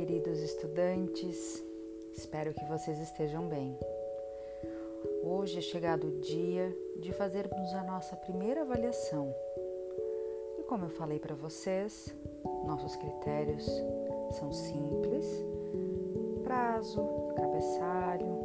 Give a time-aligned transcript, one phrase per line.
[0.00, 1.62] queridos estudantes,
[2.16, 3.78] espero que vocês estejam bem.
[5.22, 9.34] Hoje é chegado o dia de fazermos a nossa primeira avaliação.
[10.58, 12.14] E como eu falei para vocês,
[12.64, 13.66] nossos critérios
[14.38, 15.26] são simples:
[16.42, 17.02] prazo,
[17.36, 18.38] cabeçalho,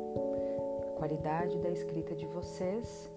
[0.97, 3.09] qualidade da escrita de vocês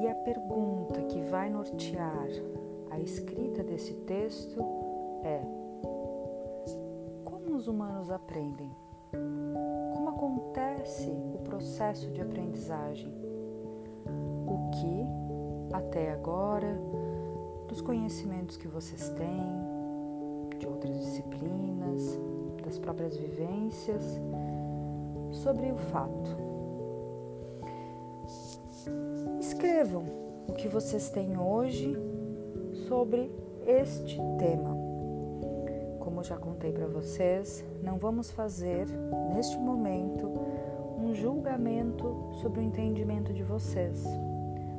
[0.00, 2.28] e a pergunta que vai nortear
[2.90, 4.58] a escrita desse texto
[5.22, 5.65] é:
[7.46, 8.68] Como os humanos aprendem?
[9.94, 13.14] Como acontece o processo de aprendizagem?
[14.48, 16.76] O que, até agora,
[17.68, 19.46] dos conhecimentos que vocês têm,
[20.58, 22.18] de outras disciplinas,
[22.64, 24.02] das próprias vivências,
[25.30, 26.36] sobre o fato?
[29.38, 30.04] Escrevam
[30.48, 31.96] o que vocês têm hoje
[32.88, 33.30] sobre
[33.64, 34.75] este tema.
[36.26, 38.88] Já contei para vocês, não vamos fazer
[39.32, 40.26] neste momento
[40.98, 44.04] um julgamento sobre o entendimento de vocês,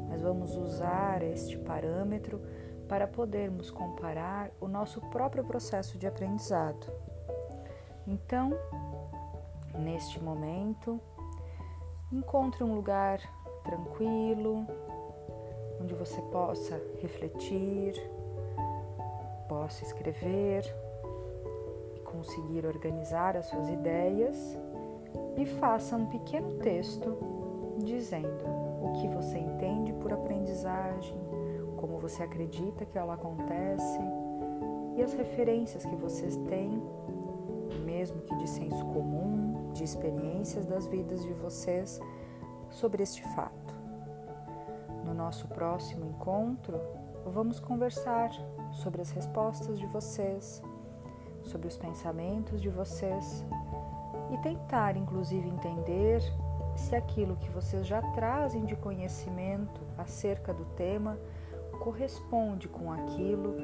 [0.09, 2.41] mas vamos usar este parâmetro
[2.89, 6.91] para podermos comparar o nosso próprio processo de aprendizado.
[8.05, 8.51] Então,
[9.73, 10.99] neste momento,
[12.11, 13.21] encontre um lugar
[13.63, 14.67] tranquilo,
[15.79, 17.93] onde você possa refletir,
[19.47, 20.65] possa escrever
[22.17, 24.57] conseguir organizar as suas ideias
[25.37, 27.15] e faça um pequeno texto
[27.83, 28.43] dizendo
[28.81, 31.15] o que você entende por aprendizagem,
[31.77, 33.99] como você acredita que ela acontece
[34.95, 36.81] e as referências que vocês têm,
[37.85, 41.99] mesmo que de senso comum, de experiências das vidas de vocês
[42.71, 43.75] sobre este fato.
[45.05, 46.79] No nosso próximo encontro,
[47.27, 48.31] vamos conversar
[48.71, 50.63] sobre as respostas de vocês,
[51.47, 53.45] sobre os pensamentos de vocês
[54.31, 56.21] e tentar, inclusive, entender
[56.75, 61.17] se aquilo que vocês já trazem de conhecimento acerca do tema
[61.79, 63.55] corresponde com aquilo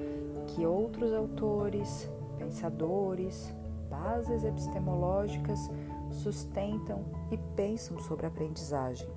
[0.47, 3.53] que outros autores, pensadores,
[3.90, 5.69] bases epistemológicas
[6.12, 9.07] sustentam e pensam sobre a aprendizagem.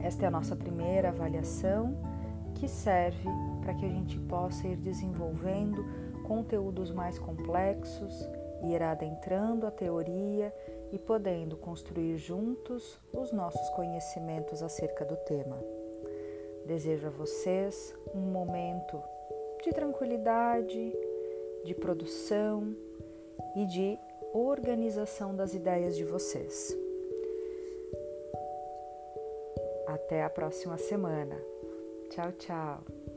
[0.00, 1.96] Esta é a nossa primeira avaliação
[2.54, 3.28] que serve
[3.60, 5.84] para que a gente possa ir desenvolvendo
[6.28, 8.28] conteúdos mais complexos,
[8.62, 10.54] ir adentrando a teoria
[10.92, 15.58] e podendo construir juntos os nossos conhecimentos acerca do tema.
[16.66, 19.02] Desejo a vocês um momento
[19.64, 20.94] de tranquilidade,
[21.64, 22.76] de produção
[23.56, 23.98] e de
[24.34, 26.76] organização das ideias de vocês.
[29.86, 31.36] Até a próxima semana.
[32.10, 33.07] Tchau, tchau.